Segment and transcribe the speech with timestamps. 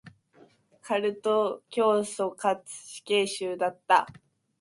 [0.81, 4.07] カルト教祖かつ死刑囚だった。